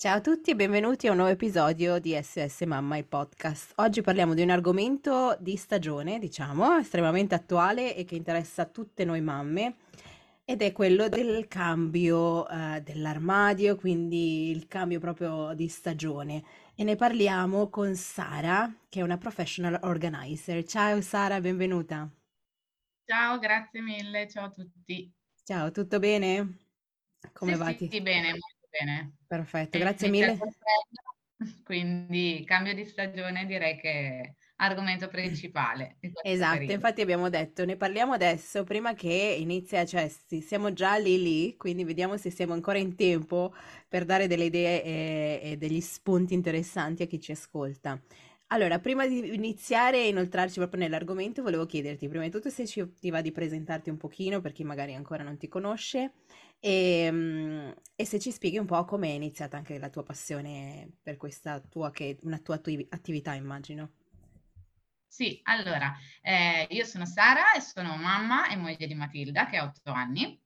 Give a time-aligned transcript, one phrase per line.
[0.00, 3.72] Ciao a tutti e benvenuti a un nuovo episodio di SOS Mamma, il podcast.
[3.78, 9.20] Oggi parliamo di un argomento di stagione, diciamo, estremamente attuale e che interessa tutte noi
[9.20, 9.74] mamme
[10.44, 16.44] ed è quello del cambio eh, dell'armadio, quindi il cambio proprio di stagione.
[16.76, 20.64] E ne parliamo con Sara, che è una professional organizer.
[20.64, 22.08] Ciao Sara, benvenuta.
[23.04, 25.12] Ciao, grazie mille, ciao a tutti.
[25.42, 26.56] Ciao, tutto bene?
[27.32, 27.66] Come Sì, va?
[27.66, 28.38] sì, Ti- sì, bene,
[28.70, 29.16] bene.
[29.26, 30.38] Perfetto, grazie iniziato mille.
[31.62, 36.72] quindi cambio di stagione direi che è argomento principale Esatto, periodo.
[36.72, 40.08] infatti abbiamo detto, ne parliamo adesso prima che inizia, cioè
[40.40, 43.52] siamo già lì lì, quindi vediamo se siamo ancora in tempo
[43.88, 48.00] per dare delle idee e, e degli spunti interessanti a chi ci ascolta.
[48.48, 52.94] Allora, prima di iniziare e inoltrarci proprio nell'argomento, volevo chiederti prima di tutto se ci,
[52.98, 56.12] ti va di presentarti un pochino per chi magari ancora non ti conosce
[56.60, 60.90] e, mm, e se ci spieghi un po' come è iniziata anche la tua passione
[61.02, 63.92] per questa tua, che una tua attiv- attività, immagino.
[65.06, 69.64] Sì, allora, eh, io sono Sara e sono mamma e moglie di Matilda che ha
[69.64, 70.40] otto anni.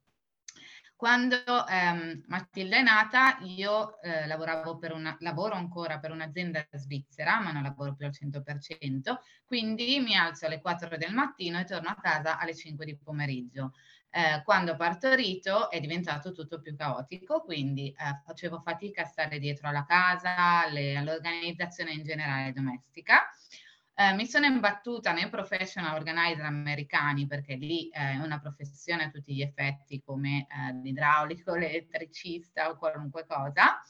[1.02, 7.40] Quando ehm, Matilda è nata, io eh, lavoravo per una, lavoro ancora per un'azienda svizzera,
[7.40, 11.88] ma non lavoro più al 100%, quindi mi alzo alle 4 del mattino e torno
[11.88, 13.72] a casa alle 5 di pomeriggio.
[14.14, 19.68] Eh, quando partorito è diventato tutto più caotico, quindi eh, facevo fatica a stare dietro
[19.68, 23.22] alla casa, alle- all'organizzazione in generale domestica.
[23.94, 29.10] Eh, mi sono imbattuta nei professional organizer americani perché lì eh, è una professione a
[29.10, 33.80] tutti gli effetti come eh, l'idraulico, l'elettricista o qualunque cosa,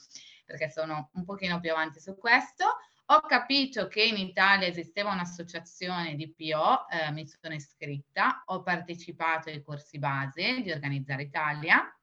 [0.45, 2.65] perché sono un pochino più avanti su questo.
[3.13, 9.51] Ho capito che in Italia esisteva un'associazione di PO, eh, mi sono iscritta, ho partecipato
[9.51, 11.95] ai corsi base di Organizzare Italia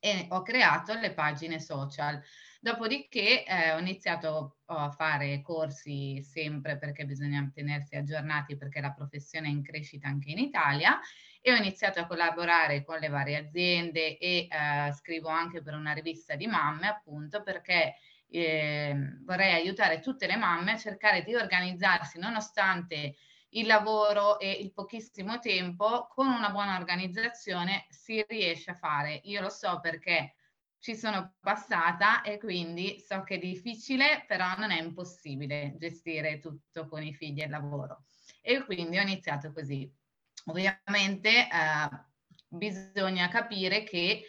[0.00, 2.20] e ho creato le pagine social.
[2.60, 9.46] Dopodiché eh, ho iniziato a fare corsi sempre perché bisogna tenersi aggiornati perché la professione
[9.46, 10.98] è in crescita anche in Italia
[11.40, 15.92] e ho iniziato a collaborare con le varie aziende e eh, scrivo anche per una
[15.92, 17.94] rivista di mamme appunto perché
[18.32, 23.16] eh, vorrei aiutare tutte le mamme a cercare di organizzarsi nonostante
[23.50, 29.20] il lavoro e il pochissimo tempo, con una buona organizzazione si riesce a fare.
[29.24, 30.34] Io lo so perché
[30.78, 36.88] ci sono passata e quindi so che è difficile, però non è impossibile gestire tutto
[36.88, 38.04] con i figli e il lavoro.
[38.40, 39.88] E quindi ho iniziato così.
[40.46, 41.48] Ovviamente eh,
[42.48, 44.24] bisogna capire che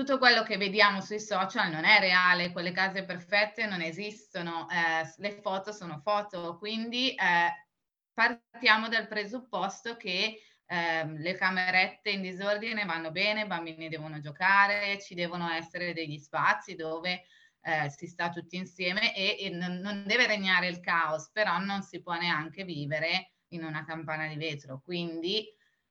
[0.00, 5.06] tutto quello che vediamo sui social non è reale, quelle case perfette non esistono, eh,
[5.18, 7.66] le foto sono foto, quindi eh,
[8.14, 14.98] partiamo dal presupposto che ehm, le camerette in disordine vanno bene, i bambini devono giocare,
[15.02, 17.24] ci devono essere degli spazi dove
[17.60, 22.00] eh, si sta tutti insieme e, e non deve regnare il caos, però non si
[22.00, 24.80] può neanche vivere in una campana di vetro.
[24.82, 25.46] Quindi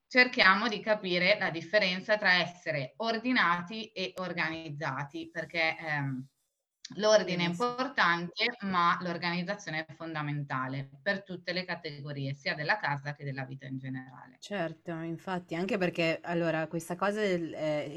[0.10, 6.28] cerchiamo di capire la differenza tra essere ordinati e organizzati, perché ehm,
[6.96, 13.24] l'ordine è importante, ma l'organizzazione è fondamentale per tutte le categorie, sia della casa che
[13.24, 14.42] della vita in generale.
[14.42, 17.52] Certo, infatti, anche perché allora questa cosa eh,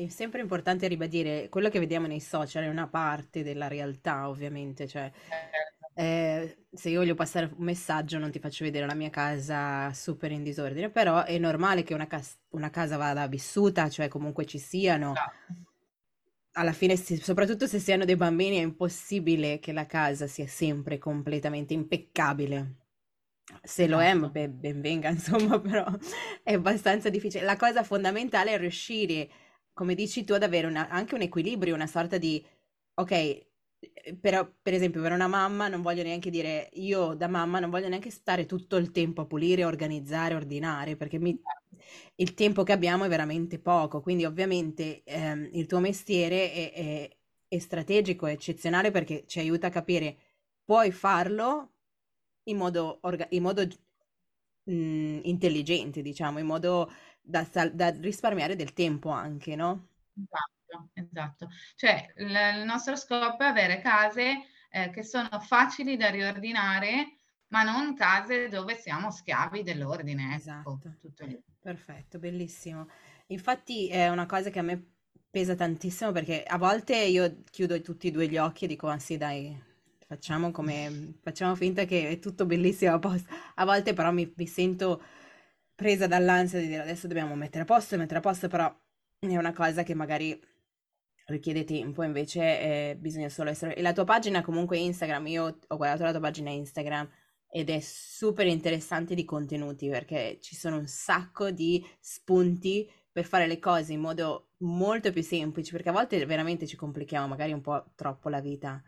[0.07, 4.89] è sempre importante ribadire, quello che vediamo nei social è una parte della realtà, ovviamente,
[4.89, 5.72] cioè Certo.
[5.95, 10.31] Eh, se io voglio passare un messaggio non ti faccio vedere la mia casa super
[10.33, 14.59] in disordine, però è normale che una, cas- una casa vada vissuta, cioè comunque ci
[14.59, 15.55] siano, Esatto.
[16.53, 20.47] alla fine, sì, soprattutto se si hanno dei bambini, è impossibile che la casa sia
[20.47, 22.77] sempre completamente impeccabile.
[23.63, 24.31] Se lo è, Esatto.
[24.31, 25.87] beh, ben venga, insomma, però
[26.43, 27.45] è abbastanza difficile.
[27.45, 29.29] La cosa fondamentale è riuscire,
[29.73, 32.45] come dici tu, ad avere una- anche un equilibrio, una sorta di,
[32.95, 33.47] ok,
[34.21, 37.89] però per esempio per una mamma non voglio neanche dire, io da mamma non voglio
[37.89, 41.39] neanche stare tutto il tempo a pulire, organizzare, ordinare, perché mi-
[42.17, 47.17] il tempo che abbiamo è veramente poco, quindi ovviamente ehm, il tuo mestiere è, è-
[47.49, 50.17] è strategico, è eccezionale perché ci aiuta a capire,
[50.65, 51.71] puoi farlo
[52.45, 53.67] in modo, orga- in modo
[54.71, 56.91] mm, intelligente, diciamo, in modo
[57.21, 59.89] da, da risparmiare del tempo anche, no?
[60.15, 60.53] Esatto,
[60.95, 61.49] esatto.
[61.77, 67.17] Cioè l- il nostro scopo è avere case eh, che sono facili da riordinare,
[67.49, 70.35] ma non case dove siamo schiavi dell'ordine.
[70.37, 70.91] Ecco, Esatto.
[71.01, 71.41] tutto lì.
[71.61, 72.89] Perfetto, bellissimo.
[73.29, 74.85] Infatti è una cosa che a me
[75.31, 78.99] pesa tantissimo perché a volte io chiudo tutti e due gli occhi e dico, ah
[78.99, 79.57] sì, dai,
[80.07, 83.33] facciamo come, facciamo finta che è tutto bellissimo a posto.
[83.55, 85.01] A volte però mi, mi sento
[85.75, 88.75] presa dall'ansia di dire adesso dobbiamo mettere a posto, mettere a posto, però
[89.21, 90.39] è una cosa che magari
[91.33, 93.75] richiede tempo, invece eh, bisogna solo essere...
[93.75, 97.09] E la tua pagina comunque Instagram, io ho guardato la tua pagina Instagram
[97.49, 103.47] ed è super interessante di contenuti perché ci sono un sacco di spunti per fare
[103.47, 107.61] le cose in modo molto più semplice, perché a volte veramente ci complichiamo magari un
[107.61, 108.83] po' troppo la vita.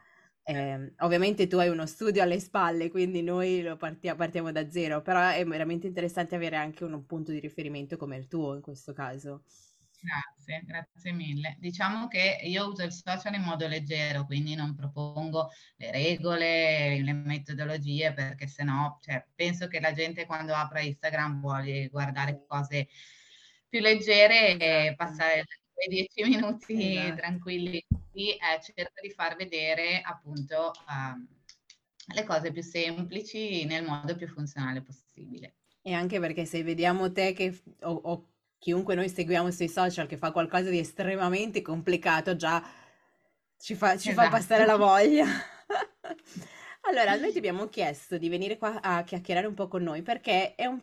[0.46, 5.28] Eh, ovviamente tu hai uno studio alle spalle, quindi noi partia- partiamo da zero, però
[5.30, 9.42] è veramente interessante avere anche un punto di riferimento come il tuo in questo caso.
[10.44, 11.56] Grazie, grazie mille.
[11.58, 17.12] Diciamo che io uso il social in modo leggero, quindi non propongo le regole, le
[17.14, 22.88] metodologie, perché sennò, cioè, penso che la gente quando apre Instagram vuole guardare cose
[23.68, 27.16] più leggere e Esatto, passare quei dieci minuti esatto.
[27.16, 27.84] tranquilli.
[28.12, 31.26] Eh, cerco di far vedere appunto ehm,
[32.14, 35.54] le cose più semplici nel modo più funzionale possibile.
[35.82, 38.33] E anche perché se vediamo te che, f- o, o
[38.64, 42.62] chiunque noi seguiamo sui social che fa qualcosa di estremamente complicato, già
[43.58, 44.78] ci fa, ci fa passare la Esatto.
[44.78, 45.26] voglia.
[46.86, 50.54] Allora, noi ti abbiamo chiesto di venire qua a chiacchierare un po' con noi perché
[50.54, 50.80] è un...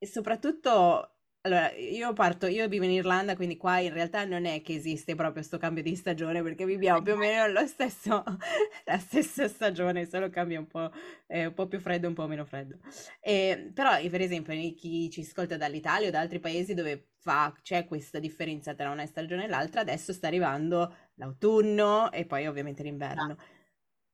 [0.00, 4.74] soprattutto, allora, io parto, io vivo in Irlanda, quindi qua in realtà non è che
[4.74, 8.22] esiste proprio questo cambio di stagione perché viviamo più o meno lo stesso,
[8.86, 10.88] la stessa stagione, solo cambia un po',
[11.26, 12.78] è un po' più freddo, un po' meno freddo.
[13.20, 17.86] E, però, per esempio, chi ci ascolta dall'Italia o da altri paesi dove fa, c'è
[17.86, 23.36] questa differenza tra una stagione e l'altra, adesso sta arrivando l'autunno e poi ovviamente l'inverno.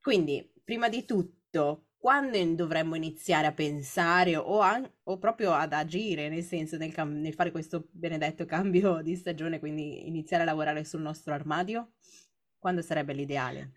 [0.00, 6.28] Quindi, prima di tutto, quando dovremmo iniziare a pensare o, an- o proprio ad agire,
[6.28, 10.84] nel senso nel, cam- nel fare questo benedetto cambio di stagione, quindi iniziare a lavorare
[10.84, 11.92] sul nostro armadio?
[12.58, 13.72] Quando sarebbe l'ideale?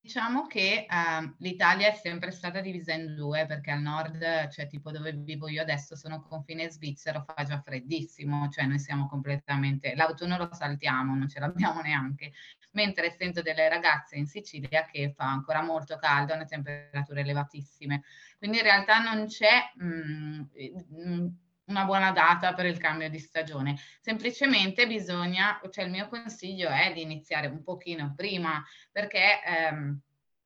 [0.00, 4.90] Diciamo che uh, l'Italia è sempre stata divisa in due perché al nord, cioè tipo
[4.90, 10.36] dove vivo io adesso, sono confine svizzero, fa già freddissimo, cioè noi siamo completamente, l'autunno
[10.36, 12.32] lo saltiamo, non ce l'abbiamo neanche,
[12.72, 18.02] mentre sento delle ragazze in Sicilia che fa ancora molto caldo, hanno temperature elevatissime,
[18.38, 19.72] quindi in realtà non c'è...
[19.76, 20.48] Mh,
[20.88, 23.76] mh, una buona data per il cambio di stagione.
[24.00, 30.00] Semplicemente bisogna, cioè il mio consiglio è di iniziare un pochino prima perché ehm,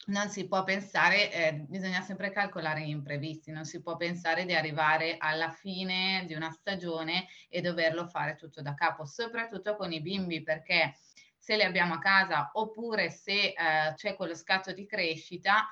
[0.06, 4.55] non si può pensare, eh, bisogna sempre calcolare gli imprevisti, non si può pensare di
[4.55, 10.00] arrivare alla fine di una stagione e doverlo fare tutto da capo, soprattutto con i
[10.00, 10.94] bimbi perché
[11.46, 13.54] se li abbiamo a casa oppure se eh,
[13.94, 15.69] c'è quello scatto di crescita,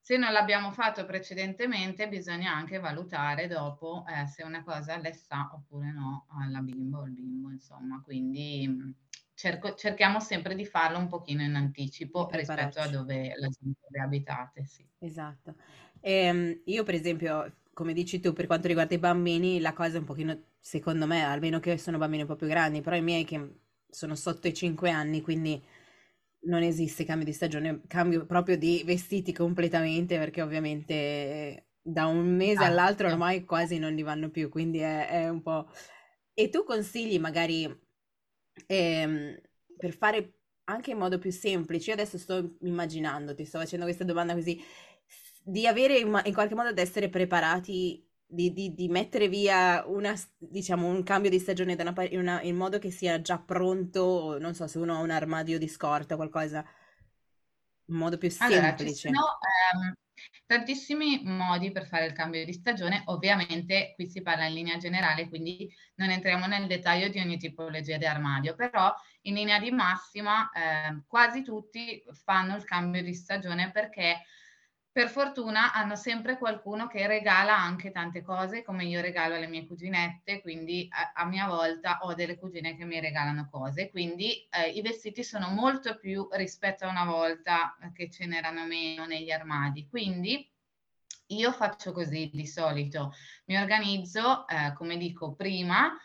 [0.00, 5.50] se non l'abbiamo fatto precedentemente, bisogna anche valutare dopo eh, se una cosa le sa
[5.52, 8.00] oppure no alla bimba o al bimbo, insomma.
[8.02, 8.90] Quindi mm,
[9.34, 14.64] cerco, cerchiamo sempre di farlo un pochino in anticipo rispetto a dove la gente abitate.
[14.64, 14.82] Sì.
[15.00, 15.56] Esatto.
[16.00, 19.98] E, io, per esempio, come dici tu, per quanto riguarda i bambini, la cosa è
[19.98, 23.24] un pochino, secondo me, almeno che sono bambini un po' più grandi, però i miei
[23.26, 25.62] che sono sotto i 5 anni, quindi
[26.40, 32.64] non esiste cambio di stagione, cambio proprio di vestiti completamente perché ovviamente da un mese
[32.64, 35.68] Ah, all'altro ormai quasi non li vanno più, quindi è, è un po'...
[36.34, 37.64] E tu consigli magari
[38.66, 39.40] ehm,
[39.76, 40.32] per fare
[40.64, 44.60] anche in modo più semplice, io adesso sto immaginando, ti sto facendo questa domanda così,
[45.42, 50.14] di avere in, in qualche modo ad essere preparati di, di, di, mettere via una,
[50.36, 54.36] diciamo, un cambio di stagione da una, in, una, in, modo che sia già pronto,
[54.38, 56.62] non so se uno ha un armadio di scorta, qualcosa,
[57.86, 58.58] in modo più semplice.
[58.58, 59.38] Allora, ci sono
[59.72, 59.94] ehm,
[60.44, 65.28] tantissimi modi per fare il cambio di stagione, ovviamente qui si parla in linea generale,
[65.28, 68.92] quindi non entriamo nel dettaglio di ogni tipologia di armadio, però
[69.22, 74.22] in linea di massima eh, quasi tutti fanno il cambio di stagione perché
[74.90, 79.66] per fortuna hanno sempre qualcuno che regala anche tante cose, come io regalo alle mie
[79.66, 84.70] cuginette, quindi a, a mia volta ho delle cugine che mi regalano cose, quindi eh,
[84.70, 89.86] i vestiti sono molto più rispetto a una volta che ce n'erano meno negli armadi.
[89.88, 90.50] Quindi
[91.28, 93.12] io faccio così di solito,
[93.46, 95.96] mi organizzo, eh, come dico prima,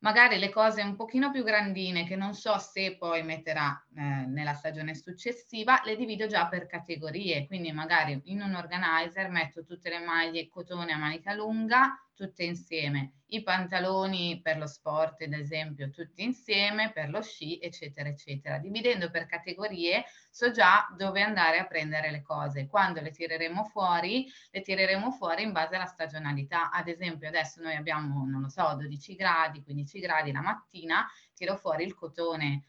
[0.00, 4.54] magari le cose un pochino più grandine che non so se poi metterà eh, nella
[4.54, 10.00] stagione successiva, le divido già per categorie, quindi magari in un organizer metto tutte le
[10.00, 16.22] maglie cotone a manica lunga, tutte insieme, i pantaloni per lo sport, ad esempio, tutti
[16.24, 18.58] insieme, per lo sci, eccetera, eccetera.
[18.58, 22.66] Dividendo per categorie, so già dove andare a prendere le cose.
[22.66, 26.70] Quando le tireremo fuori, le tireremo fuori in base alla stagionalità.
[26.70, 31.56] Ad esempio, adesso noi abbiamo, non lo so, 12 gradi, 15 gradi la mattina, tiro
[31.56, 32.64] fuori il cotone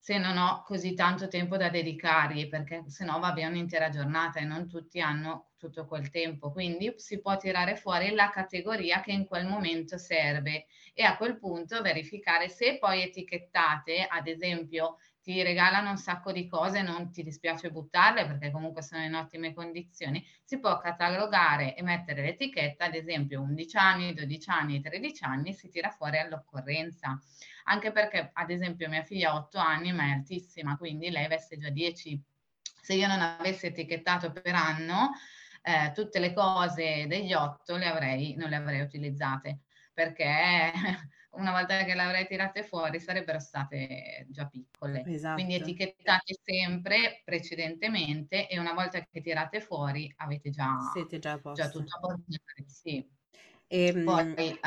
[0.00, 4.38] se non ho così tanto tempo da dedicargli, perché se no va via un'intera giornata
[4.38, 6.50] e non tutti hanno tutto quel tempo.
[6.50, 11.38] Quindi si può tirare fuori la categoria che in quel momento serve e a quel
[11.38, 14.96] punto verificare se poi etichettate, ad esempio,
[15.28, 19.52] ti regalano un sacco di cose, non ti dispiace buttarle perché comunque sono in ottime
[19.52, 25.52] condizioni, si può catalogare e mettere l'etichetta, ad esempio 11 anni, 12 anni, 13 anni,
[25.52, 27.20] si tira fuori all'occorrenza.
[27.64, 31.58] Anche perché, ad esempio, mia figlia ha 8 anni, ma è altissima, quindi lei veste
[31.58, 32.22] già 10.
[32.80, 35.10] Se io non avessi etichettato per anno,
[35.62, 39.60] eh, tutte le cose degli 8 le avrei, non le avrei utilizzate
[39.98, 40.72] perché
[41.32, 45.02] una volta che le avrei tirate fuori sarebbero state già piccole.
[45.06, 45.34] Esatto.
[45.34, 50.76] Quindi etichettate sempre precedentemente e una volta che tirate fuori avete già,
[51.18, 52.22] già, già tutto a posto.
[52.66, 53.04] Sì.
[53.66, 54.60] E, ehm, Poi eh,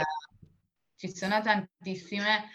[0.96, 2.50] ci sono tantissime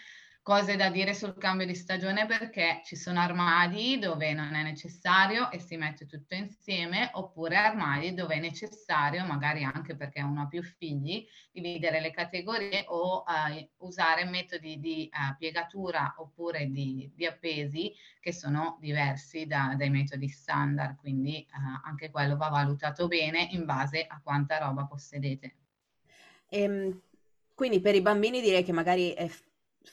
[0.47, 5.51] cose da dire sul cambio di stagione perché ci sono armadi dove non è necessario
[5.51, 10.47] e si mette tutto insieme oppure armadi dove è necessario, magari anche perché uno ha
[10.47, 17.25] più figli, dividere le categorie o uh, usare metodi di uh, piegatura oppure di, di,
[17.25, 23.49] appesi che sono diversi da, dai metodi standard, quindi uh, anche quello va valutato bene
[23.51, 25.55] in base a quanta roba possedete.
[26.47, 27.01] Ehm,
[27.53, 29.29] quindi per i bambini direi che magari è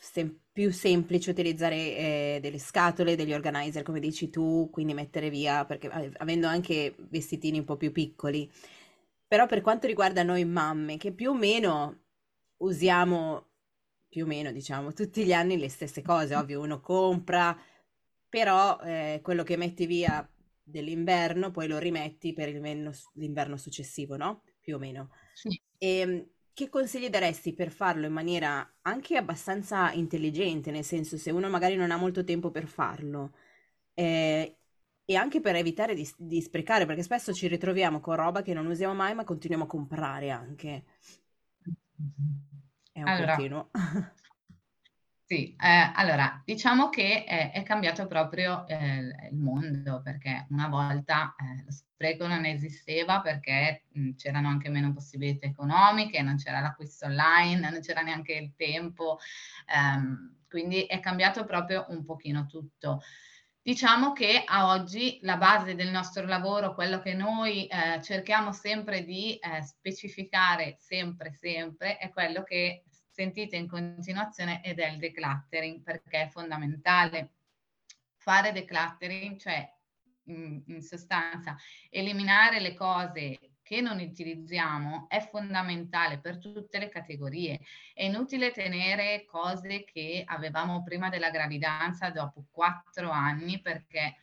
[0.00, 5.64] sem- più semplice utilizzare eh, delle scatole, degli organizer, come dici tu, quindi mettere via,
[5.64, 8.48] perché avendo anche vestitini un po' più piccoli.
[9.26, 12.02] Però per quanto riguarda noi mamme, che più o meno
[12.58, 13.48] usiamo,
[14.08, 17.58] più o meno diciamo, tutti gli anni le stesse cose, ovvio, uno compra,
[18.28, 20.24] però eh, quello che metti via
[20.62, 24.44] dell'inverno poi lo rimetti per l'inverno successivo, no?
[24.60, 25.10] Più o meno.
[25.32, 25.60] Sì.
[25.78, 31.30] E, ehm, che consigli daresti per farlo in maniera anche abbastanza intelligente, nel senso se
[31.32, 33.34] uno magari non ha molto tempo per farlo,
[33.92, 34.58] eh,
[35.04, 38.66] e anche per evitare di, di, sprecare, perché spesso ci ritroviamo con roba che non
[38.66, 40.84] usiamo mai, ma continuiamo a comprare anche.
[42.92, 43.70] È un allora, continuo.
[45.26, 48.98] Sì, eh, allora diciamo che è, è cambiato proprio eh,
[49.30, 54.92] il mondo perché una volta eh, lo spreco non esisteva perché mh, c'erano anche meno
[54.92, 59.18] possibilità economiche, non c'era l'acquisto online, non c'era neanche il tempo,
[59.74, 63.00] ehm, quindi è cambiato proprio un pochino tutto.
[63.62, 69.04] Diciamo che a oggi la base del nostro lavoro, quello che noi eh, cerchiamo sempre
[69.04, 72.84] di eh, specificare sempre, sempre, è quello che
[73.14, 77.30] sentite in continuazione ed è il decluttering perché è fondamentale.
[78.16, 79.72] Fare decluttering, cioè
[80.24, 81.56] in, in sostanza
[81.90, 87.60] eliminare le cose che non utilizziamo è fondamentale per tutte le categorie.
[87.94, 94.16] È inutile tenere cose che avevamo prima della gravidanza dopo quattro anni perché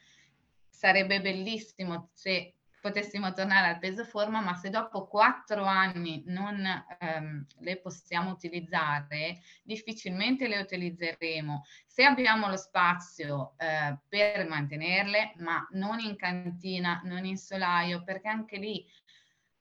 [0.69, 6.65] sarebbe bellissimo se potessimo tornare al peso forma, ma se dopo quattro anni non
[6.99, 11.63] ehm, le possiamo utilizzare, difficilmente le utilizzeremo.
[11.85, 18.27] Se abbiamo lo spazio eh, per mantenerle, ma non in cantina, non in solaio, perché
[18.27, 18.85] anche lì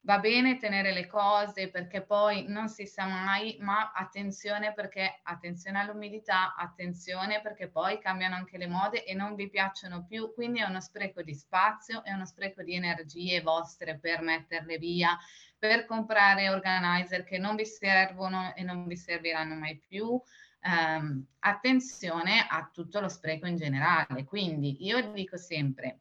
[0.02, 5.78] va bene tenere le cose perché poi non si sa mai, ma attenzione perché attenzione
[5.78, 10.64] all'umidità, attenzione perché poi cambiano anche le mode e non vi piacciono più, quindi è
[10.64, 15.16] uno spreco di spazio, è uno spreco di energie vostre per metterle via,
[15.58, 20.20] per comprare organizer che non vi servono e non vi serviranno mai più.
[20.62, 26.00] Um, attenzione a tutto lo spreco in generale, quindi io dico sempre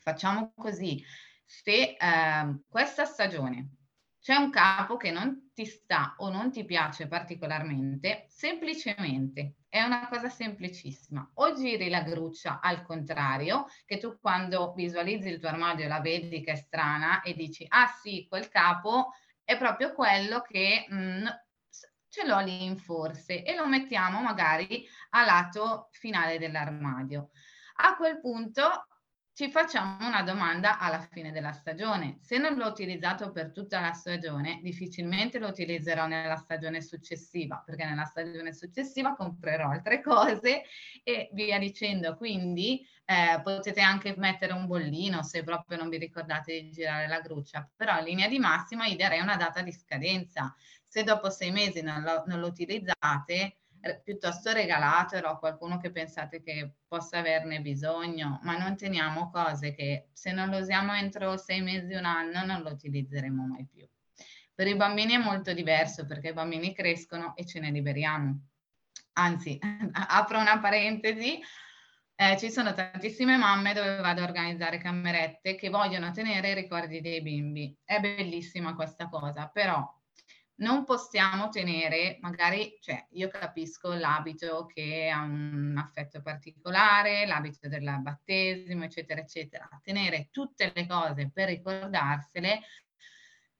[0.00, 1.02] facciamo così
[1.44, 3.70] se eh, questa stagione
[4.24, 10.08] c'è un capo che non ti sta o non ti piace particolarmente, semplicemente è una
[10.08, 11.32] cosa semplicissima.
[11.34, 16.42] O giri la gruccia al contrario, che tu quando visualizzi il tuo armadio la vedi
[16.42, 19.10] che è strana e dici, ah sì, quel capo
[19.44, 21.26] è proprio quello che mh, mm,
[22.08, 27.28] ce l'ho lì in forse e lo mettiamo magari a lato finale dell'armadio.
[27.76, 28.86] A quel punto
[29.34, 32.18] ci facciamo una domanda alla fine della stagione.
[32.22, 37.84] Se non l'ho utilizzato per tutta la stagione, difficilmente lo utilizzerò nella stagione successiva, perché
[37.84, 40.62] nella stagione successiva comprerò altre cose
[41.02, 42.16] e via dicendo.
[42.16, 47.20] Quindi eh, potete anche mettere un bollino se proprio non vi ricordate di girare la
[47.20, 50.54] gruccia, però in linea di massima gli darei una data di scadenza.
[50.86, 53.56] Se dopo sei mesi non lo, non lo utilizzate,
[54.02, 60.08] piuttosto regalatelo a qualcuno che pensate che possa averne bisogno, ma non teniamo cose che
[60.12, 63.86] se non lo usiamo entro sei mesi, un anno, non lo utilizzeremo mai più.
[64.54, 68.40] Per i bambini è molto diverso perché i bambini crescono e ce ne liberiamo.
[69.14, 69.58] Anzi,
[69.92, 71.40] apro una parentesi,
[72.16, 77.00] eh, ci sono tantissime mamme dove vado a organizzare camerette che vogliono tenere i ricordi
[77.00, 77.76] dei bimbi.
[77.82, 79.84] È bellissima questa cosa, però
[80.56, 87.98] non possiamo tenere, magari, cioè io capisco l'abito che ha un affetto particolare, l'abito del
[88.00, 89.68] battesimo, eccetera, eccetera.
[89.82, 92.60] Tenere tutte le cose per ricordarsele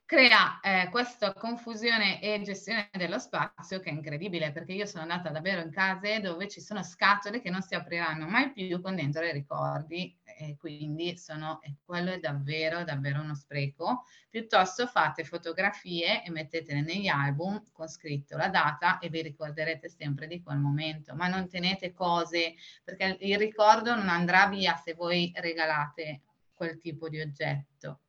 [0.06, 5.30] crea eh, questa confusione e gestione dello spazio che è incredibile perché io sono andata
[5.30, 9.24] davvero in case dove ci sono scatole che non si apriranno mai più con dentro
[9.24, 14.04] i ricordi e quindi sono, e quello è davvero davvero uno spreco.
[14.28, 20.26] Piuttosto fate fotografie e mettetele negli album con scritto la data e vi ricorderete sempre
[20.26, 25.32] di quel momento ma non tenete cose perché il ricordo non andrà via se voi
[25.34, 28.00] regalate quel tipo di oggetto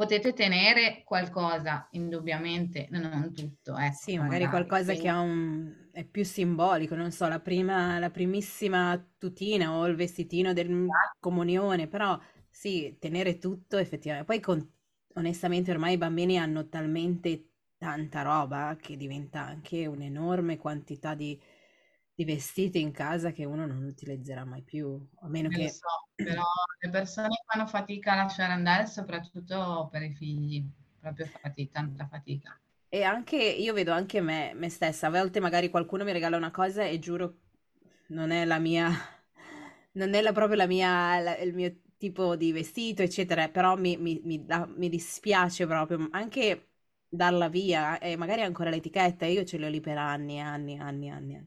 [0.00, 3.76] potete tenere qualcosa, indubbiamente, non tutto.
[3.76, 5.02] Ecco, sì, magari, magari qualcosa quindi...
[5.02, 5.88] che un...
[5.92, 11.16] è più simbolico, non so, la, prima, la primissima tutina o il vestitino del esatto.
[11.18, 14.26] comunione, però sì, tenere tutto effettivamente.
[14.26, 14.66] Poi con...
[15.16, 21.38] onestamente ormai i bambini hanno talmente tanta roba che diventa anche un'enorme quantità di
[22.20, 25.62] di vestiti in casa che uno non utilizzerà mai più, a meno che...
[25.62, 26.42] Lo so, però
[26.78, 30.62] le persone fanno fatica a lasciare andare, soprattutto per i figli,
[31.00, 32.60] proprio fatica, tanta fatica.
[32.90, 36.50] E anche, io vedo anche me, me stessa, a volte magari qualcuno mi regala una
[36.50, 37.38] cosa e giuro
[38.08, 38.90] non è la mia,
[39.92, 43.96] non è la, proprio la mia, la, il mio tipo di vestito, eccetera, però mi,
[43.96, 46.68] mi, mi, da, mi dispiace proprio, anche
[47.08, 51.36] darla via, e magari ancora l'etichetta, io ce l'ho lì per anni, anni, anni, anni.
[51.36, 51.46] anni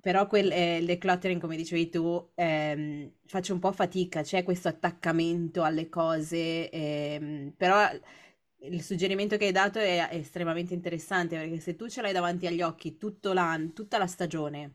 [0.00, 4.68] però quel, eh, il decluttering, come dicevi tu, ehm, faccio un po' fatica, c'è questo
[4.68, 7.88] attaccamento alle cose, ehm, però
[8.60, 12.62] il suggerimento che hai dato è, estremamente interessante perché se tu ce l'hai davanti agli
[12.62, 14.74] occhi tutta la stagione,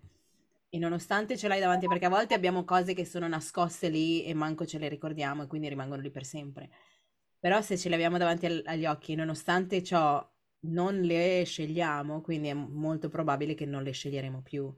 [0.70, 4.34] e nonostante ce l'hai davanti, perché a volte abbiamo cose che sono nascoste lì e
[4.36, 6.70] manco ce le ricordiamo e quindi rimangono lì per sempre.
[7.40, 10.24] Però se ce le abbiamo davanti agli occhi, nonostante ciò
[10.62, 14.72] non le scegliamo, quindi è molto probabile che non le sceglieremo più.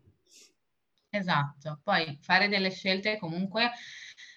[1.14, 3.70] Esatto, poi fare delle scelte comunque,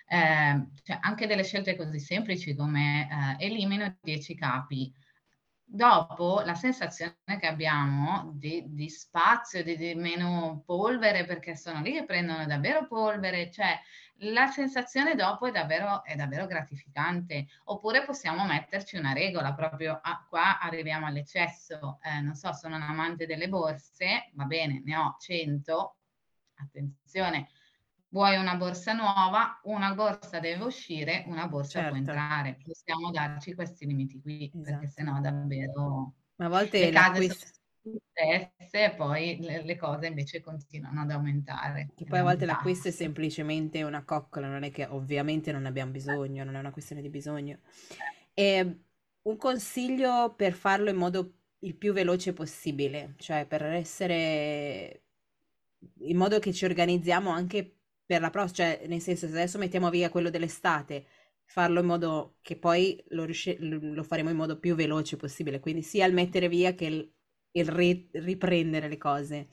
[0.09, 4.93] eh, cioè anche delle scelte così semplici come eh, elimino 10 capi.
[5.67, 11.93] Dopo la sensazione che abbiamo di, di spazio, di, di, meno polvere, perché sono lì
[11.93, 13.79] che prendono davvero polvere, cioè
[14.33, 17.47] la sensazione dopo è davvero, è davvero gratificante.
[17.65, 21.99] Oppure possiamo metterci una regola, proprio a, qua arriviamo all'eccesso.
[22.03, 25.97] Eh, non so, sono un amante delle borse, va bene, ne ho 100,
[26.65, 27.49] attenzione,
[28.09, 31.89] vuoi una borsa nuova, una borsa deve uscire, una borsa certo.
[31.89, 32.59] può entrare.
[32.65, 34.63] Possiamo darci questi limiti qui, esatto.
[34.63, 36.15] perché sennò davvero...
[36.37, 41.11] Ma a volte le case sono stesse e poi le, le, cose invece continuano ad
[41.11, 41.91] aumentare.
[41.95, 45.91] Che poi a volte l'acquisto è semplicemente una coccola, non è che ovviamente non abbiamo
[45.91, 47.59] bisogno, non è una questione di bisogno.
[48.33, 48.79] E
[49.23, 55.04] un consiglio per farlo in modo il più veloce possibile, cioè per essere
[56.01, 59.91] in modo che ci organizziamo anche per la prossima, cioè nel senso se adesso mettiamo
[59.91, 61.07] via quello dell'estate,
[61.45, 63.27] farlo in modo che poi lo,
[63.59, 67.13] lo faremo in modo più veloce possibile, quindi sia il mettere via che il,
[67.53, 69.49] il ri- riprendere le cose.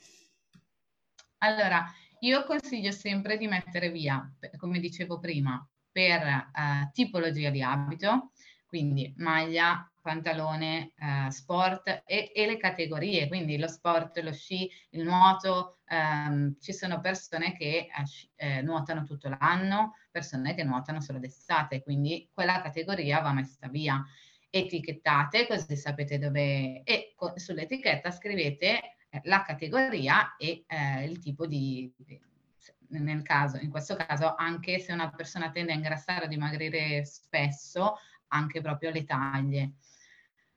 [1.40, 1.86] Allora,
[2.20, 8.32] io consiglio sempre di mettere via, come dicevo prima, per uh, tipologia di abito,
[8.66, 15.04] quindi maglia, pantalone, eh, sport e, e, le categorie, quindi lo sport, lo sci, il
[15.04, 17.90] nuoto, ehm, ci sono persone che eh,
[18.36, 24.04] eh, nuotano tutto l'anno, persone che nuotano solo d'estate, quindi quella categoria va messa via.
[24.50, 31.46] Etichettate così sapete dove e co- sull'etichetta scrivete eh, la categoria e eh, il tipo
[31.48, 32.20] di, di
[32.92, 37.98] nel caso, in questo caso, anche se una persona tende a ingrassare o dimagrire spesso,
[38.28, 39.74] anche proprio le taglie.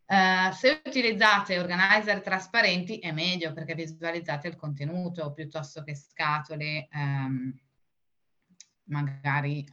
[0.06, 7.58] Uh, se utilizzate organizer trasparenti è meglio perché visualizzate il contenuto piuttosto che scatole um,
[8.84, 9.64] magari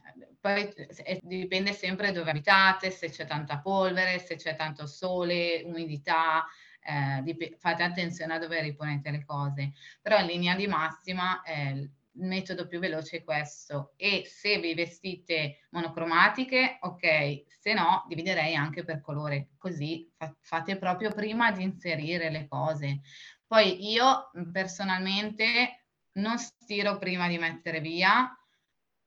[0.42, 6.44] poi eh, dipende sempre dove abitate, se c'è tanta polvere, se c'è tanto sole, umidità,
[6.80, 12.66] eh, fate attenzione a dove riponete le cose, però in linea di massima eh, metodo
[12.66, 19.00] più veloce è questo e se vi vestite monocromatiche, ok, se no dividerei anche per
[19.00, 23.00] colore, così fa- fate proprio prima di inserire le cose.
[23.46, 28.36] Poi io personalmente non stiro prima di mettere via,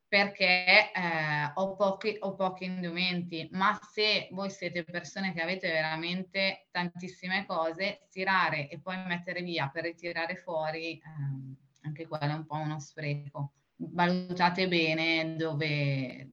[0.07, 6.67] perché eh, ho, pochi, ho pochi indumenti, ma se voi siete persone che avete veramente
[6.71, 12.45] tantissime cose, stirare e poi mettere via per ritirare fuori, eh, anche quello è un
[12.45, 13.51] po' uno spreco.
[13.77, 16.31] Valutate bene dove,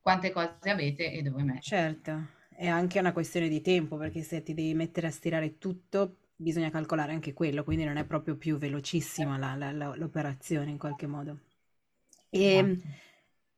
[0.00, 1.60] quante cose avete e dove mettere.
[1.60, 6.16] Certo, è anche una questione di tempo, perché se ti devi mettere a stirare tutto,
[6.36, 10.78] bisogna calcolare anche quello, quindi non è proprio più velocissima la, la, la, l'operazione in
[10.78, 11.38] qualche modo.
[12.30, 13.00] E esatto.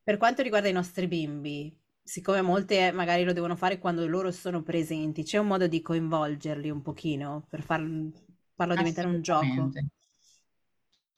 [0.05, 4.63] Per quanto riguarda i nostri bimbi, siccome molte magari lo devono fare quando loro sono
[4.63, 7.83] presenti, c'è un modo di coinvolgerli un pochino per far,
[8.55, 9.71] farlo diventare un gioco?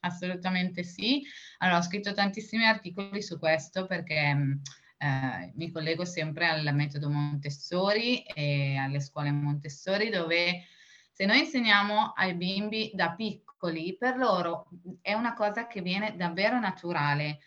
[0.07, 1.23] Assolutamente sì.
[1.59, 4.53] Allora, ho scritto tantissimi articoli su questo perché mm,
[4.99, 10.65] eh, mi collego sempre al metodo Montessori e alle scuole Montessori dove
[11.13, 14.69] se noi insegniamo ai bimbi da piccoli, per loro
[15.01, 17.39] è una cosa che viene davvero naturale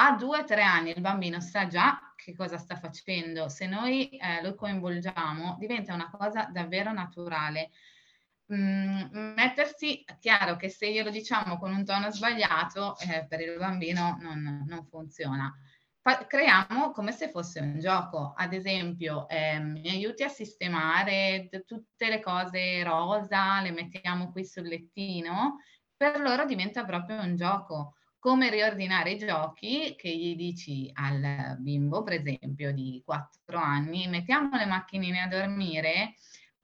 [0.00, 4.08] a due o tre anni il bambino sa già che cosa sta facendo, se noi
[4.10, 7.70] eh, lo coinvolgiamo diventa una cosa davvero naturale.
[8.50, 14.16] Mm, mettersi, chiaro che se glielo diciamo con un tono sbagliato, eh, per il bambino
[14.20, 15.52] non, non funziona.
[16.00, 22.08] Fa, creiamo come se fosse un gioco, ad esempio, eh, mi aiuti a sistemare tutte
[22.08, 25.58] le cose rosa, le mettiamo qui sul lettino,
[25.94, 32.02] per loro diventa proprio un gioco come riordinare i giochi che gli dici al bimbo,
[32.02, 36.14] per esempio, di 4 anni, mettiamo le macchinine a dormire,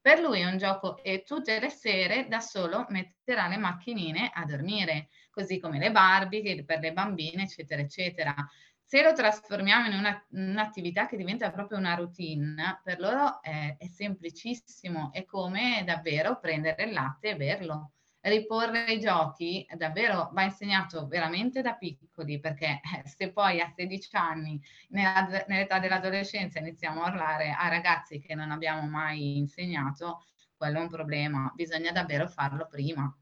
[0.05, 4.45] per lui è un gioco e tutte le sere da solo metterà le macchinine a
[4.45, 8.35] dormire, così come le Barbie per le bambine, eccetera, eccetera.
[8.83, 13.87] Se lo trasformiamo in una, un'attività che diventa proprio una routine, per loro è, è
[13.87, 17.93] semplicissimo, è come davvero prendere il latte e berlo
[18.29, 24.09] riporre i giochi davvero va insegnato veramente da piccoli perché eh, se poi a 16
[24.15, 24.59] anni
[24.89, 30.25] nella, nell'età dell'adolescenza iniziamo a urlare a ragazzi che non abbiamo mai insegnato,
[30.57, 33.15] quello è un problema, bisogna davvero farlo prima.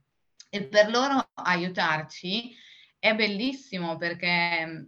[0.50, 2.56] E per loro aiutarci
[2.98, 4.84] è bellissimo perché mm,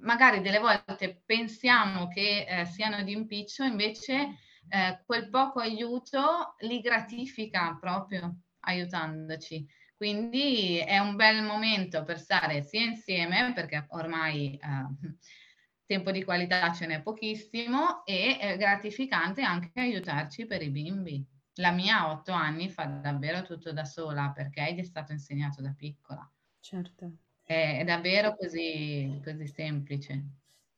[0.00, 4.38] magari delle volte pensiamo che eh, siano di impiccio, invece
[4.68, 9.66] eh, quel poco aiuto li gratifica proprio aiutandoci.
[9.96, 15.16] Quindi è un bel momento per stare sia insieme, perché ormai eh,
[15.84, 21.22] tempo di qualità ce n'è pochissimo, e è gratificante anche aiutarci per i bimbi.
[21.54, 25.60] La mia a otto anni fa davvero tutto da sola perché gli è stato insegnato
[25.60, 26.26] da piccola.
[26.60, 27.10] Certo.
[27.42, 30.24] È, è davvero così, così semplice.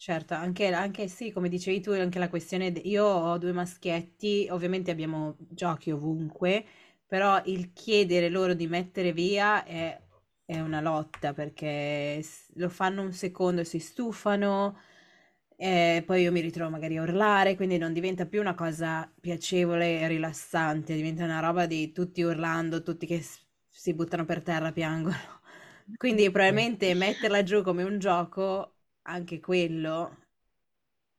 [0.02, 4.90] Certo, anche, anche sì, come dicevi tu, anche la questione, io ho due maschietti, ovviamente
[4.90, 6.64] abbiamo giochi ovunque,
[7.12, 10.00] però il chiedere loro di mettere via è,
[10.46, 14.78] è una lotta perché lo fanno un secondo e si stufano,
[15.54, 20.00] e poi io mi ritrovo magari a urlare, quindi non diventa più una cosa piacevole
[20.00, 23.22] e rilassante, diventa una roba di tutti urlando, tutti che
[23.68, 25.14] si buttano per terra, piangono.
[25.98, 30.16] Quindi probabilmente metterla giù come un gioco, anche quello.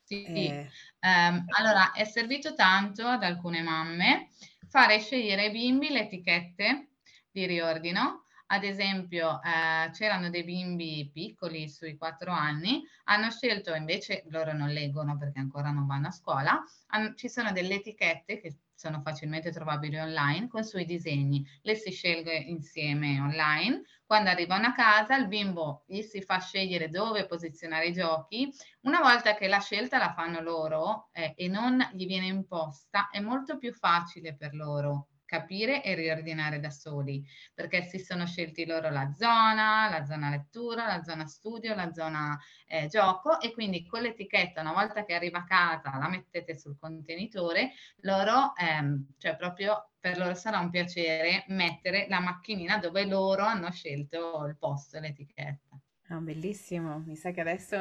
[0.06, 0.67] Sì, è...
[1.01, 4.29] Um, allora è servito tanto ad alcune mamme
[4.73, 6.93] fare scegliere ai bimbi le etichette
[7.29, 8.22] di riordino.
[8.54, 14.70] Ad esempio, eh, c'erano dei bimbi piccoli sui 4 anni, hanno scelto, invece loro non
[14.70, 19.52] leggono perché ancora non vanno a scuola, hanno, ci sono delle etichette che sono facilmente
[19.52, 21.44] trovabili online con sui disegni.
[21.63, 23.82] Le si sceglie insieme online.
[24.06, 28.54] Quando arrivano a casa il bimbo gli si fa scegliere dove posizionare i giochi.
[28.82, 33.20] Una volta che la scelta la fanno loro eh, e non gli viene imposta, è
[33.20, 38.91] molto più facile per loro capire e riordinare da soli, perché si sono scelti loro
[38.91, 44.04] la zona, la zona lettura, la zona studio, la zona eh, gioco e quindi con
[44.04, 49.89] l'etichetta una volta che arriva a casa la mettete sul contenitore, loro, ehm, cioè proprio
[50.00, 55.83] per loro sarà un piacere mettere la macchinina dove loro hanno scelto il posto, l'etichetta.
[56.10, 57.76] Ah, bellissimo, mi sa che adesso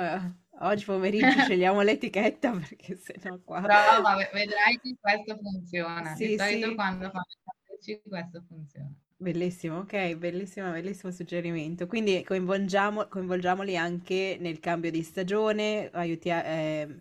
[0.60, 3.60] oggi pomeriggio scegliamo l'etichetta perché sennò qua...
[3.60, 3.66] No,
[4.02, 6.14] ma vedrai che questo funziona.
[6.14, 6.74] Sì, Di solito sì.
[6.74, 7.26] quando fanno
[7.84, 8.90] i questo funziona.
[9.16, 11.86] Bellissimo, ok, bellissimo, bellissimo suggerimento.
[11.86, 17.00] Quindi coinvolgiamo, coinvolgiamoli anche nel cambio di stagione, aiutia- eh,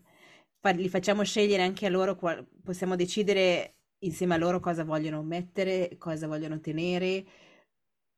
[0.76, 2.16] li facciamo scegliere anche a loro,
[2.64, 7.26] possiamo decidere insieme a loro cosa vogliono mettere, cosa vogliono tenere.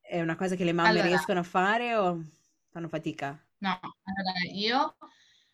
[0.02, 2.22] È una cosa che le mamme Allora, riescono a fare o
[2.74, 3.40] fanno fatica?
[3.60, 4.98] no, allora io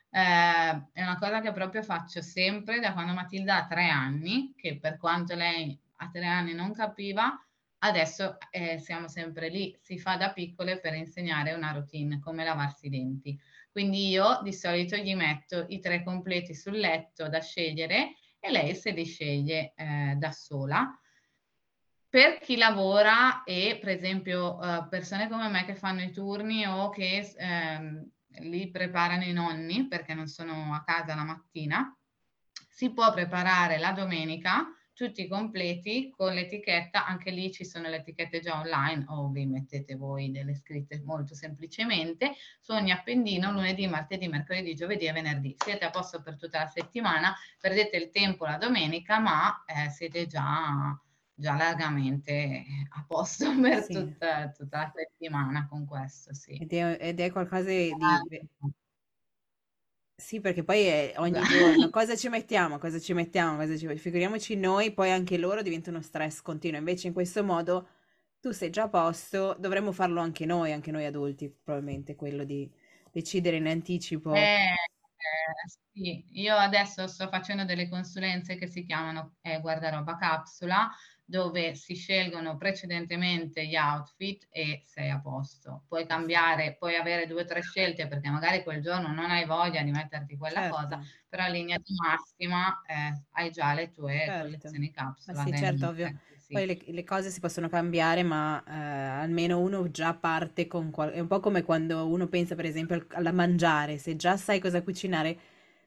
[0.09, 4.79] eh, è una cosa che proprio faccio sempre da quando Matilda ha tre anni, che
[4.79, 7.37] per quanto lei a tre anni non capiva,
[7.79, 12.87] adesso eh, siamo sempre lì, si fa da piccole per insegnare una routine, come lavarsi
[12.87, 13.39] i denti.
[13.71, 18.73] Quindi io di solito gli metto i tre completi sul letto da scegliere e lei
[18.75, 20.89] se li sceglie eh, da sola.
[22.09, 26.89] Per chi lavora e per esempio eh, persone come me che fanno i turni o
[26.89, 31.95] che ehm, li preparano i nonni perché non sono a casa la mattina,
[32.67, 38.41] si può preparare la domenica tutti completi con l'etichetta, anche lì ci sono le etichette
[38.41, 44.27] già online o vi mettete voi delle scritte molto semplicemente, su ogni appendino lunedì, martedì,
[44.27, 45.55] mercoledì, giovedì e venerdì.
[45.57, 50.25] Siete a posto per tutta la settimana, perdete il tempo la domenica, ma eh, siete
[50.25, 51.01] già,
[51.39, 52.63] già largamente
[52.95, 53.93] a posto per Sì.
[53.93, 56.51] tutta, tutta la settimana con questo, sì.
[56.57, 57.91] Ed è, ed è qualcosa di...
[60.15, 63.87] Sì, perché poi è ogni giorno cosa ci mettiamo, cosa ci mettiamo, cosa ci...
[63.97, 66.77] Figuriamoci noi, poi anche loro diventa uno stress continuo.
[66.77, 67.87] Invece in questo modo
[68.41, 72.69] tu sei già a posto, dovremmo farlo anche noi, anche noi adulti, probabilmente, quello di
[73.11, 74.33] decidere in anticipo.
[74.33, 74.73] Eh,
[75.19, 80.89] eh, sì, io adesso sto facendo delle consulenze che si chiamano eh, guardaroba capsula,
[81.29, 85.83] dove si scelgono precedentemente gli outfit e sei a posto.
[85.87, 89.83] Puoi cambiare, puoi avere due o tre scelte perché magari quel giorno non hai voglia
[89.83, 94.33] di metterti quella Certo, cosa, però in linea di massima eh, hai già le tue
[94.33, 94.37] certo.
[94.37, 94.91] collezioni
[95.25, 96.11] Ma capsula sì, certo, ovvio.
[96.37, 96.49] sì.
[96.49, 101.11] Poi le, le cose si possono cambiare, ma eh, almeno uno già parte con qual-
[101.11, 103.97] È un po' come quando uno pensa, per esempio, al- alla mangiare.
[103.99, 105.37] Se già sai cosa cucinare,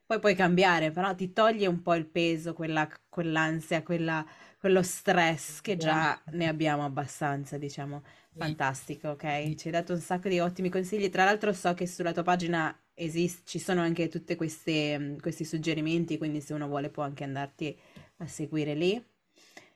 [0.06, 4.24] poi puoi cambiare, però ti toglie un po' il peso, quella, quell'ansia, quella-
[4.58, 8.02] quello stress che già ne abbiamo abbastanza, diciamo.
[8.36, 9.54] Fantastico, ok?
[9.54, 11.08] Ci hai dato un sacco di ottimi consigli.
[11.10, 16.40] Tra l'altro so che sulla tua pagina esist- ci sono anche tutti questi suggerimenti, quindi
[16.40, 17.76] se uno vuole può anche andarti
[18.18, 19.04] a seguire lì.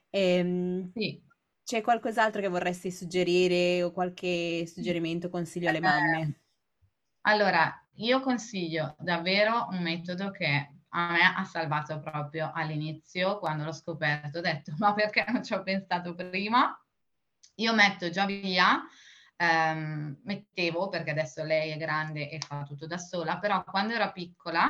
[0.09, 1.23] Ehm, Sì.
[1.63, 6.39] c'è qualcos'altro che vorresti suggerire o qualche suggerimento, consiglio alle mamme?
[7.21, 13.71] allora, io consiglio davvero un metodo che a me ha salvato proprio all'inizio, quando l'ho
[13.71, 16.79] scoperto, ho detto, ma perché non ci ho pensato prima?
[17.55, 18.83] Io metto già via,
[19.35, 24.11] ehm, mettevo, perché adesso lei è grande e fa tutto da sola, però quando era
[24.11, 24.69] piccola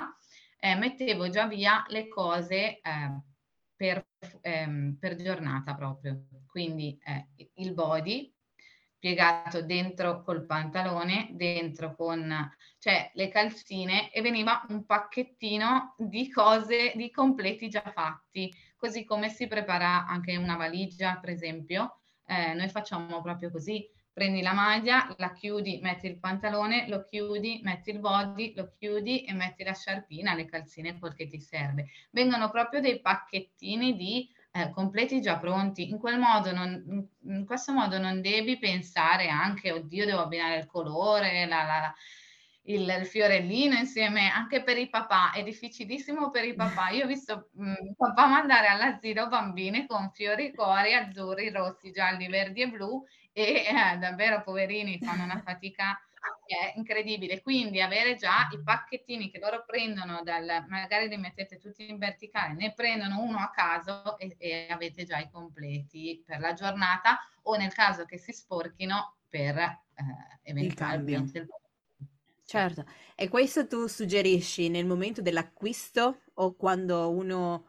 [0.59, 3.21] eh, mettevo già via le cose eh,
[3.75, 4.05] per,
[4.41, 6.25] ehm, per giornata proprio.
[6.47, 8.33] Quindi eh, il body
[9.07, 16.91] piegato dentro col pantalone, dentro con cioè le calzine e veniva un pacchettino di cose,
[16.93, 21.99] di completi già fatti, così come si prepara anche una valigia, per esempio.
[22.25, 23.89] Eh, noi facciamo proprio così.
[24.11, 29.23] Prendi la maglia, la chiudi, metti il pantalone, lo chiudi, metti il body, lo chiudi
[29.23, 31.85] e metti la sciarpina, le calzine, quel che ti serve.
[32.11, 35.89] Vengono proprio dei pacchettini di eh, completi già pronti.
[35.89, 40.65] In quel modo, non, in questo modo non devi pensare anche, oddio, devo abbinare il
[40.65, 41.93] colore, la, la,
[42.63, 45.31] il, il, fiorellino insieme, anche per i papà.
[45.31, 46.89] È difficilissimo per i papà.
[46.89, 52.61] Io ho visto mh, papà mandare all'asilo bambine con fiori, cuori azzurri, rossi, gialli, verdi
[52.61, 55.99] e blu e eh, davvero poverini fanno una fatica
[56.55, 57.41] è incredibile.
[57.41, 62.53] Quindi avere già i pacchettini che loro prendono dal, magari li mettete tutti in verticale,
[62.53, 67.55] ne prendono uno a caso e, e avete già i completi per la giornata o
[67.55, 69.81] nel caso che si sporchino per eh,
[70.43, 71.47] eventualmente il
[72.47, 77.65] Certo, e questo tu suggerisci nel momento dell'acquisto o quando uno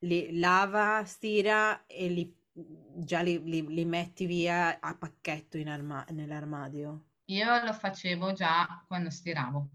[0.00, 6.04] li lava, stira e li, già li, li, li metti via a pacchetto in arma-
[6.10, 7.09] nell'armadio?
[7.30, 9.68] Io lo facevo già quando stiravo.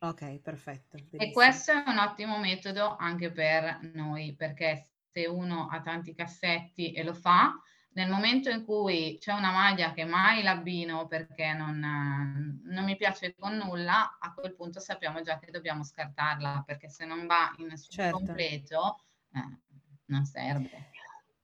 [0.00, 0.96] Ok, perfetto.
[0.96, 1.32] E benissimo.
[1.32, 7.02] questo è un ottimo metodo anche per noi, perché se uno ha tanti cassetti e
[7.02, 7.58] lo fa,
[7.94, 13.34] nel momento in cui c'è una maglia che mai l'abbino perché non, non mi piace
[13.34, 17.68] con nulla, a quel punto sappiamo già che dobbiamo scartarla, perché se non va in
[17.68, 18.18] nessun Certo.
[18.18, 19.00] completo,
[19.32, 19.58] eh,
[20.04, 20.90] non serve.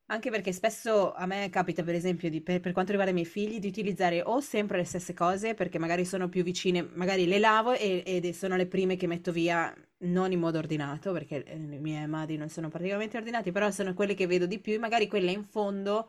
[0.09, 3.27] Anche perché spesso a me capita, per esempio, di- per, per quanto riguarda i miei
[3.27, 7.39] figli, di utilizzare o sempre le stesse cose, perché magari sono più vicine, magari le
[7.39, 11.55] lavo e, ed sono le prime che metto via, non in modo ordinato, perché eh,
[11.57, 14.79] i miei amadi non sono particolarmente ordinati, però sono quelle che vedo di più, e
[14.79, 16.09] magari quelle in fondo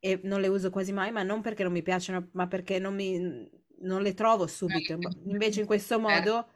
[0.00, 2.94] e non le uso quasi mai, ma non perché non mi piacciono, ma perché non,
[2.94, 3.48] mi,
[3.80, 4.98] non le trovo subito.
[5.24, 6.00] Invece in questo Certo.
[6.00, 6.48] modo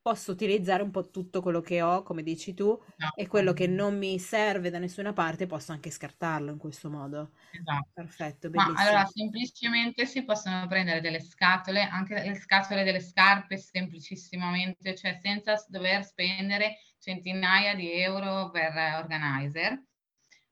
[0.00, 2.78] posso utilizzare un po' tutto quello che ho, come dici tu,
[3.14, 3.68] e quello che Esatto.
[3.68, 7.32] non mi serve da nessuna parte posso anche scartarlo in questo modo.
[7.52, 7.88] Esatto.
[7.92, 8.76] Perfetto, Ma bellissimo.
[8.76, 15.54] allora semplicemente si possono prendere delle scatole, anche le scatole delle scarpe semplicissimamente, cioè senza
[15.68, 19.82] dover spendere centinaia di euro per eh, organizer.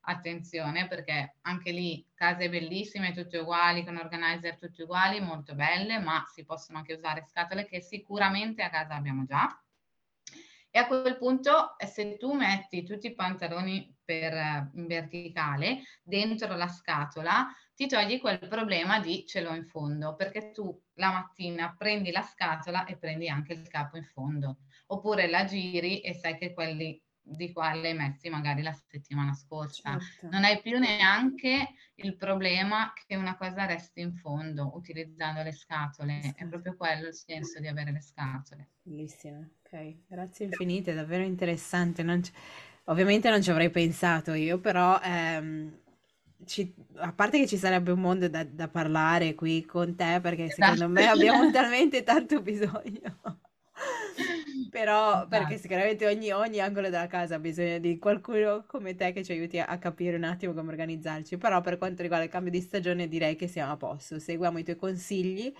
[0.01, 6.23] Attenzione perché anche lì case bellissime, tutte uguali, con organizer tutti uguali, molto belle, ma
[6.31, 9.61] si possono anche usare scatole che sicuramente a casa abbiamo già.
[10.71, 15.81] E a quel punto, eh, se tu metti tutti i pantaloni per, eh, in verticale
[16.03, 21.11] dentro la scatola, ti togli quel problema di ce l'ho in fondo, perché tu la
[21.11, 24.57] mattina prendi la scatola e prendi anche il capo in fondo,
[24.87, 29.33] oppure la giri e sai che quelli di qua li hai messi magari la settimana
[29.33, 29.97] scorsa.
[29.97, 30.27] Certo.
[30.29, 36.33] Non hai più neanche il problema che una cosa resti in fondo utilizzando le scatole.
[36.35, 36.47] È Esatto.
[36.47, 38.69] proprio quello il senso di avere le scatole.
[38.81, 42.03] Bellissime, ok, grazie infinite, davvero interessante.
[42.03, 42.31] Non ci-
[42.85, 45.79] Ovviamente non ci avrei pensato io, però ehm,
[46.45, 50.49] ci- a parte che ci sarebbe un mondo da, da parlare qui con te, perché
[50.49, 51.07] secondo me Esatto.
[51.07, 53.38] abbiamo talmente tanto bisogno.
[54.69, 59.23] Però perché sicuramente ogni, ogni angolo della casa ha bisogno di qualcuno come te che
[59.23, 61.37] ci aiuti a, a capire un attimo come organizzarci.
[61.37, 64.19] Però per quanto riguarda il cambio di stagione direi che siamo a posto.
[64.19, 65.51] Seguiamo i tuoi consigli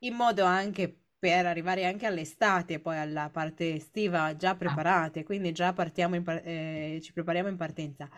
[0.00, 5.72] in modo anche per arrivare anche all'estate, poi alla parte estiva già preparate, quindi già
[5.72, 8.08] partiamo in eh, ci prepariamo in partenza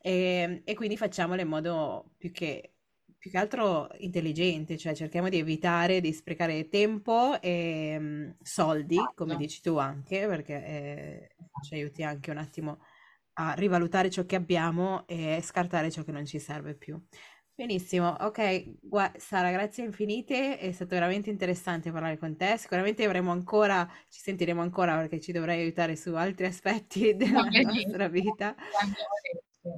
[0.00, 2.73] e, e quindi facciamolo in modo più che,
[3.24, 9.30] più che altro intelligente, cioè cerchiamo di evitare di sprecare tempo e mm, soldi, come
[9.30, 9.36] Esatto.
[9.36, 12.80] dici tu anche, perché eh, ci aiuti anche un attimo
[13.38, 17.02] a rivalutare ciò che abbiamo e scartare ciò che non ci serve più.
[17.54, 23.32] Benissimo, ok, gua- Sara, grazie infinite, è stato veramente interessante parlare con te, sicuramente avremo
[23.32, 28.54] ancora, ci sentiremo ancora perché ci dovrai aiutare su altri aspetti della nostra vita.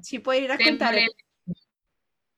[0.03, 1.15] Ci puoi raccontare?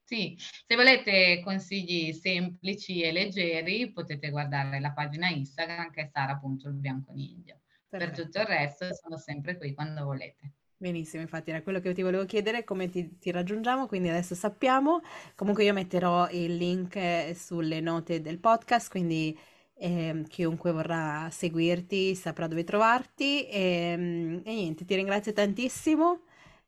[0.08, 7.60] Sì, se volete consigli semplici e leggeri, potete guardare la pagina Instagram che è sara.ilbianconiglio.
[7.90, 10.52] Per tutto il resto sono sempre qui quando volete.
[10.78, 15.02] Benissimo, infatti era quello che ti volevo chiedere, come ti, ti raggiungiamo, quindi adesso sappiamo.
[15.34, 19.38] Comunque io metterò il link eh, sulle note del podcast, quindi
[19.74, 23.46] ehm, chiunque vorrà seguirti saprà dove trovarti.
[23.46, 26.22] E, mm, e niente, ti ringrazio tantissimo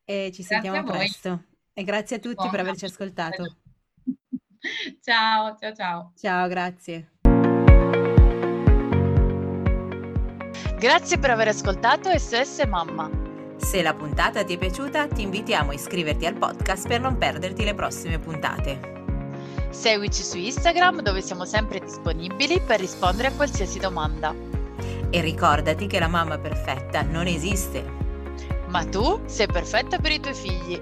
[0.05, 1.45] e ci sentiamo presto.
[1.73, 3.57] E grazie a tutti per Buona- averci ascoltato.
[5.01, 6.13] Ciao, ciao, ciao.
[6.15, 7.13] Ciao, grazie.
[10.77, 13.09] Grazie per aver ascoltato SOS Mamma.
[13.57, 17.63] Se la puntata ti è piaciuta, ti invitiamo a iscriverti al podcast per non perderti
[17.63, 18.99] le prossime puntate.
[19.71, 24.33] Seguici su Instagram dove siamo sempre disponibili per rispondere a qualsiasi domanda.
[25.09, 27.83] E ricordati che la mamma perfetta non esiste.
[28.67, 30.81] Ma tu sei perfetta per i tuoi figli.